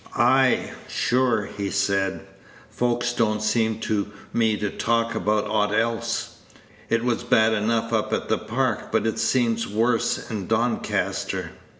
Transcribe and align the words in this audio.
"Ay, 0.15 0.71
sure," 0.87 1.45
he 1.55 1.69
said, 1.69 2.25
"folks 2.71 3.13
don't 3.13 3.43
seem 3.43 3.77
to 3.81 4.07
me 4.33 4.57
to 4.57 4.71
talk 4.71 5.13
about 5.13 5.45
aught 5.45 5.71
else. 5.75 6.37
It 6.89 7.03
was 7.03 7.23
bad 7.23 7.53
enough 7.53 7.93
up 7.93 8.11
at 8.11 8.27
the 8.27 8.39
Park, 8.39 8.91
but 8.91 9.05
it 9.05 9.19
seems 9.19 9.67
worse 9.67 10.31
in 10.31 10.47
Doncaster." 10.47 11.51